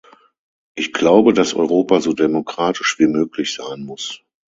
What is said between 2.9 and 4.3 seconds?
wie möglich sein muss.